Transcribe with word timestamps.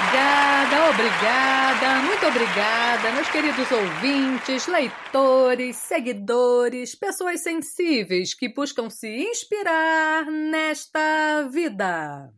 Obrigada, 0.00 0.90
obrigada, 0.90 2.02
muito 2.02 2.26
obrigada, 2.26 3.12
meus 3.12 3.28
queridos 3.28 3.70
ouvintes, 3.70 4.66
leitores, 4.66 5.76
seguidores, 5.76 6.94
pessoas 6.94 7.42
sensíveis 7.42 8.32
que 8.32 8.48
buscam 8.48 8.88
se 8.88 9.08
inspirar 9.08 10.24
nesta 10.24 11.46
vida. 11.52 12.32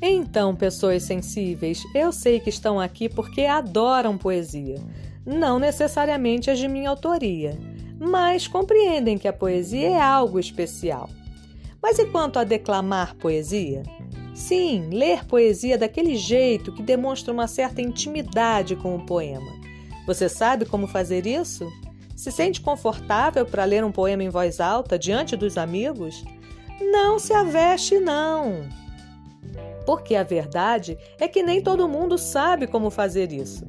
Então, 0.00 0.56
pessoas 0.56 1.02
sensíveis, 1.02 1.82
eu 1.94 2.10
sei 2.10 2.40
que 2.40 2.48
estão 2.48 2.80
aqui 2.80 3.08
porque 3.08 3.42
adoram 3.42 4.16
poesia, 4.16 4.76
não 5.26 5.58
necessariamente 5.58 6.50
as 6.50 6.58
de 6.58 6.68
minha 6.68 6.88
autoria 6.88 7.73
mas 8.04 8.46
compreendem 8.46 9.16
que 9.16 9.26
a 9.26 9.32
poesia 9.32 9.90
é 9.90 10.00
algo 10.00 10.38
especial. 10.38 11.08
Mas 11.82 11.98
e 11.98 12.06
quanto 12.06 12.38
a 12.38 12.44
declamar 12.44 13.14
poesia? 13.16 13.82
Sim, 14.34 14.88
ler 14.90 15.24
poesia 15.24 15.78
daquele 15.78 16.16
jeito 16.16 16.72
que 16.72 16.82
demonstra 16.82 17.32
uma 17.32 17.46
certa 17.46 17.80
intimidade 17.80 18.76
com 18.76 18.94
o 18.96 19.04
poema. 19.04 19.52
Você 20.06 20.28
sabe 20.28 20.64
como 20.64 20.86
fazer 20.86 21.26
isso? 21.26 21.70
Se 22.16 22.30
sente 22.30 22.60
confortável 22.60 23.44
para 23.46 23.64
ler 23.64 23.84
um 23.84 23.92
poema 23.92 24.22
em 24.22 24.28
voz 24.28 24.60
alta 24.60 24.98
diante 24.98 25.36
dos 25.36 25.56
amigos? 25.56 26.24
Não 26.80 27.18
se 27.18 27.32
aveste, 27.32 27.98
não! 27.98 28.68
Porque 29.86 30.14
a 30.16 30.22
verdade 30.22 30.96
é 31.18 31.28
que 31.28 31.42
nem 31.42 31.60
todo 31.60 31.88
mundo 31.88 32.16
sabe 32.16 32.66
como 32.66 32.90
fazer 32.90 33.32
isso. 33.32 33.66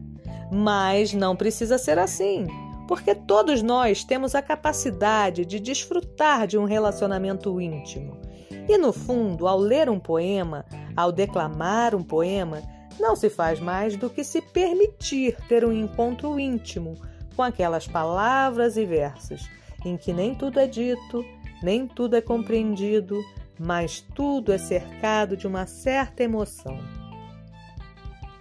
Mas 0.51 1.13
não 1.13 1.35
precisa 1.35 1.77
ser 1.77 1.99
assim 1.99 2.47
porque 2.87 3.15
todos 3.15 3.61
nós 3.61 4.03
temos 4.03 4.35
a 4.35 4.41
capacidade 4.41 5.45
de 5.45 5.59
desfrutar 5.59 6.47
de 6.47 6.57
um 6.57 6.65
relacionamento 6.65 7.59
íntimo. 7.59 8.19
E 8.67 8.77
no 8.77 8.91
fundo, 8.91 9.47
ao 9.47 9.59
ler 9.59 9.89
um 9.89 9.99
poema, 9.99 10.65
ao 10.95 11.11
declamar 11.11 11.93
um 11.95 12.03
poema, 12.03 12.61
não 12.99 13.15
se 13.15 13.29
faz 13.29 13.59
mais 13.59 13.95
do 13.95 14.09
que 14.09 14.23
se 14.23 14.41
permitir 14.41 15.35
ter 15.47 15.65
um 15.65 15.71
encontro 15.71 16.39
íntimo 16.39 16.95
com 17.35 17.43
aquelas 17.43 17.87
palavras 17.87 18.77
e 18.77 18.85
versos, 18.85 19.49
em 19.83 19.97
que 19.97 20.13
nem 20.13 20.33
tudo 20.33 20.59
é 20.59 20.67
dito, 20.67 21.23
nem 21.61 21.87
tudo 21.87 22.15
é 22.15 22.21
compreendido, 22.21 23.21
mas 23.59 24.01
tudo 24.01 24.51
é 24.51 24.57
cercado 24.57 25.35
de 25.35 25.45
uma 25.45 25.65
certa 25.65 26.23
emoção. 26.23 26.77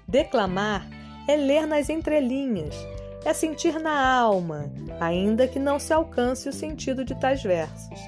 Declamar 0.07 0.89
é 1.29 1.37
ler 1.37 1.67
nas 1.67 1.89
entrelinhas, 1.89 2.75
é 3.25 3.33
sentir 3.33 3.81
na 3.81 4.17
alma, 4.17 4.71
ainda 5.01 5.49
que 5.49 5.59
não 5.59 5.79
se 5.79 5.93
alcance 5.93 6.49
o 6.49 6.53
sentido 6.53 7.05
de 7.05 7.15
tais 7.15 7.43
versos. 7.43 7.99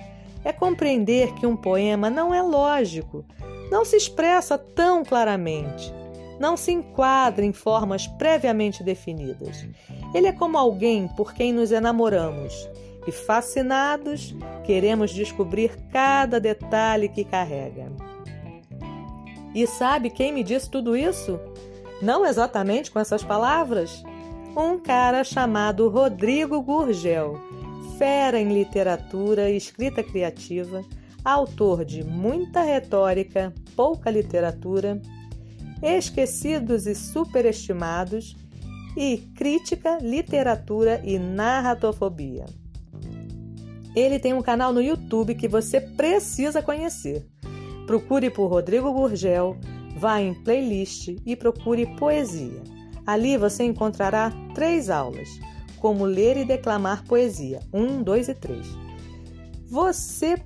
É 0.44 0.52
compreender 0.52 1.32
que 1.34 1.46
um 1.46 1.56
poema 1.56 2.10
não 2.10 2.32
é 2.32 2.42
lógico, 2.42 3.24
não 3.70 3.84
se 3.84 3.96
expressa 3.96 4.56
tão 4.56 5.04
claramente, 5.04 5.92
não 6.38 6.56
se 6.56 6.70
enquadra 6.70 7.44
em 7.44 7.52
formas 7.52 8.06
previamente 8.06 8.82
definidas. 8.82 9.66
Ele 10.14 10.28
é 10.28 10.32
como 10.32 10.58
alguém 10.58 11.08
por 11.08 11.34
quem 11.34 11.52
nos 11.52 11.72
enamoramos 11.72 12.68
e, 13.06 13.12
fascinados, 13.12 14.34
queremos 14.64 15.10
descobrir 15.12 15.76
cada 15.90 16.38
detalhe 16.38 17.08
que 17.08 17.24
carrega. 17.24 17.90
E 19.54 19.66
sabe 19.66 20.10
quem 20.10 20.32
me 20.32 20.44
disse 20.44 20.70
tudo 20.70 20.96
isso? 20.96 21.40
Não 22.02 22.26
exatamente 22.26 22.90
com 22.90 22.98
essas 22.98 23.24
palavras, 23.24 24.04
um 24.56 24.78
cara 24.78 25.22
chamado 25.22 25.86
Rodrigo 25.90 26.62
Gurgel, 26.62 27.38
fera 27.98 28.40
em 28.40 28.52
literatura 28.52 29.50
e 29.50 29.56
escrita 29.56 30.02
criativa, 30.02 30.82
autor 31.22 31.84
de 31.84 32.02
muita 32.02 32.62
retórica, 32.62 33.52
pouca 33.76 34.10
literatura, 34.10 35.00
esquecidos 35.82 36.86
e 36.86 36.94
superestimados, 36.94 38.34
e 38.96 39.18
crítica, 39.36 39.98
literatura 40.00 41.02
e 41.04 41.18
narratofobia. 41.18 42.46
Ele 43.94 44.18
tem 44.18 44.32
um 44.32 44.40
canal 44.40 44.72
no 44.72 44.80
YouTube 44.80 45.34
que 45.34 45.46
você 45.46 45.82
precisa 45.82 46.62
conhecer. 46.62 47.26
Procure 47.86 48.30
por 48.30 48.46
Rodrigo 48.46 48.90
Gurgel, 48.90 49.58
vá 49.98 50.18
em 50.18 50.32
playlist 50.32 51.14
e 51.26 51.36
procure 51.36 51.84
poesia. 51.96 52.75
Ali 53.06 53.36
você 53.36 53.64
encontrará 53.64 54.32
três 54.54 54.90
aulas, 54.90 55.28
como 55.78 56.04
ler 56.04 56.36
e 56.36 56.44
declamar 56.44 57.04
poesia, 57.04 57.60
1, 57.72 58.02
2 58.02 58.28
e 58.28 58.34
3. 58.34 58.66
Você 59.68 60.36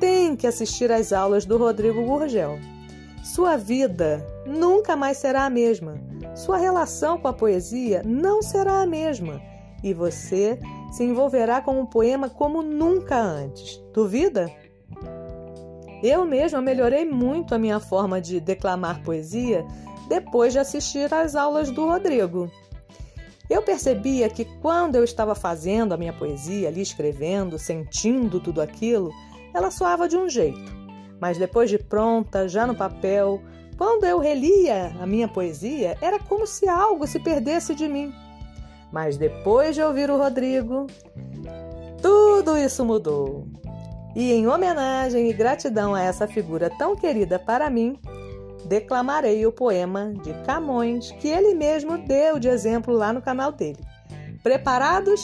tem 0.00 0.34
que 0.34 0.46
assistir 0.46 0.90
às 0.90 1.12
aulas 1.12 1.44
do 1.44 1.56
Rodrigo 1.56 2.04
Gurgel. 2.04 2.58
Sua 3.22 3.56
vida 3.56 4.26
nunca 4.44 4.96
mais 4.96 5.18
será 5.18 5.44
a 5.44 5.50
mesma. 5.50 5.94
Sua 6.34 6.56
relação 6.56 7.18
com 7.18 7.28
a 7.28 7.32
poesia 7.32 8.02
não 8.04 8.42
será 8.42 8.82
a 8.82 8.86
mesma. 8.86 9.40
E 9.82 9.94
você 9.94 10.58
se 10.90 11.04
envolverá 11.04 11.60
com 11.60 11.78
um 11.78 11.86
poema 11.86 12.28
como 12.28 12.62
nunca 12.62 13.16
antes. 13.16 13.80
Duvida? 13.92 14.50
Eu 16.02 16.24
mesma 16.24 16.60
melhorei 16.60 17.04
muito 17.04 17.54
a 17.54 17.58
minha 17.58 17.78
forma 17.78 18.20
de 18.20 18.40
declamar 18.40 19.02
poesia 19.04 19.64
depois 20.12 20.52
de 20.52 20.58
assistir 20.58 21.12
às 21.14 21.34
aulas 21.34 21.70
do 21.70 21.86
Rodrigo. 21.86 22.50
Eu 23.48 23.62
percebia 23.62 24.28
que 24.28 24.44
quando 24.60 24.96
eu 24.96 25.04
estava 25.04 25.34
fazendo 25.34 25.94
a 25.94 25.96
minha 25.96 26.12
poesia, 26.12 26.68
ali 26.68 26.82
escrevendo, 26.82 27.58
sentindo 27.58 28.38
tudo 28.38 28.60
aquilo, 28.60 29.10
ela 29.54 29.70
soava 29.70 30.06
de 30.06 30.14
um 30.14 30.28
jeito. 30.28 30.70
Mas 31.18 31.38
depois 31.38 31.70
de 31.70 31.78
pronta, 31.78 32.46
já 32.46 32.66
no 32.66 32.74
papel, 32.74 33.40
quando 33.78 34.04
eu 34.04 34.18
relia 34.18 34.94
a 35.00 35.06
minha 35.06 35.28
poesia, 35.28 35.96
era 36.02 36.18
como 36.18 36.46
se 36.46 36.68
algo 36.68 37.06
se 37.06 37.18
perdesse 37.18 37.74
de 37.74 37.88
mim. 37.88 38.12
Mas 38.92 39.16
depois 39.16 39.74
de 39.74 39.82
ouvir 39.82 40.10
o 40.10 40.18
Rodrigo, 40.18 40.88
tudo 42.02 42.58
isso 42.58 42.84
mudou. 42.84 43.46
E 44.14 44.30
em 44.30 44.46
homenagem 44.46 45.30
e 45.30 45.32
gratidão 45.32 45.94
a 45.94 46.02
essa 46.02 46.28
figura 46.28 46.68
tão 46.68 46.94
querida 46.94 47.38
para 47.38 47.70
mim, 47.70 47.98
declamarei 48.66 49.46
o 49.46 49.52
poema 49.52 50.12
de 50.22 50.32
Camões 50.44 51.10
que 51.12 51.28
ele 51.28 51.54
mesmo 51.54 51.98
deu 51.98 52.38
de 52.38 52.48
exemplo 52.48 52.94
lá 52.94 53.12
no 53.12 53.22
canal 53.22 53.52
dele. 53.52 53.78
Preparados? 54.42 55.20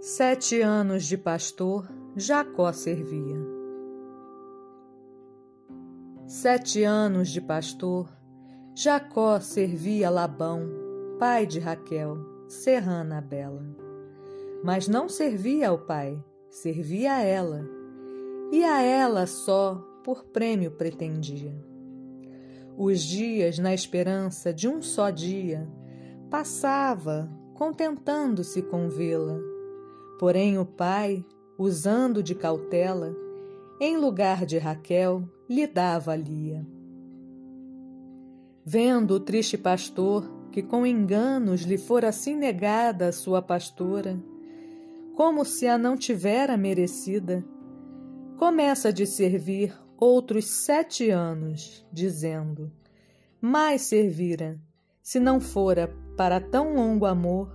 Sete 0.00 0.60
anos 0.60 1.04
de 1.04 1.18
pastor, 1.18 1.88
Jacó 2.14 2.72
servia. 2.72 3.38
Sete 6.26 6.84
anos 6.84 7.30
de 7.30 7.40
pastor, 7.40 8.08
Jacó 8.74 9.40
servia 9.40 10.10
Labão, 10.10 10.68
pai 11.18 11.46
de 11.46 11.58
Raquel 11.58 12.33
serrana 12.48 13.20
bela. 13.20 13.62
Mas 14.62 14.88
não 14.88 15.08
servia 15.08 15.68
ao 15.68 15.78
pai, 15.78 16.22
servia 16.50 17.14
a 17.14 17.20
ela, 17.20 17.68
e 18.50 18.64
a 18.64 18.80
ela 18.82 19.26
só 19.26 19.76
por 20.02 20.24
prêmio 20.24 20.70
pretendia. 20.70 21.54
Os 22.76 23.02
dias, 23.02 23.58
na 23.58 23.72
esperança 23.72 24.52
de 24.52 24.68
um 24.68 24.82
só 24.82 25.10
dia, 25.10 25.68
passava, 26.30 27.30
contentando-se 27.54 28.62
com 28.62 28.88
vê-la. 28.88 29.38
Porém, 30.18 30.58
o 30.58 30.64
pai, 30.64 31.24
usando 31.56 32.22
de 32.22 32.34
cautela, 32.34 33.14
em 33.80 33.96
lugar 33.96 34.44
de 34.44 34.58
Raquel, 34.58 35.22
lhe 35.48 35.66
dava 35.66 36.16
Lia. 36.16 36.66
Vendo 38.64 39.14
o 39.14 39.20
triste 39.20 39.58
pastor 39.58 40.24
que 40.54 40.62
com 40.62 40.86
enganos 40.86 41.62
lhe 41.62 41.76
fora 41.76 42.10
assim 42.10 42.36
negada 42.36 43.08
a 43.08 43.12
sua 43.12 43.42
pastora, 43.42 44.16
como 45.16 45.44
se 45.44 45.66
a 45.66 45.76
não 45.76 45.96
tivera 45.96 46.56
merecida, 46.56 47.44
começa 48.36 48.92
de 48.92 49.04
servir 49.04 49.76
outros 49.98 50.64
sete 50.64 51.10
anos, 51.10 51.84
dizendo: 51.92 52.70
Mais 53.40 53.82
servira, 53.82 54.56
se 55.02 55.18
não 55.18 55.40
fora 55.40 55.92
para 56.16 56.40
tão 56.40 56.76
longo 56.76 57.04
amor, 57.04 57.52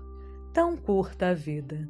tão 0.54 0.76
curta 0.76 1.30
a 1.30 1.34
vida. 1.34 1.90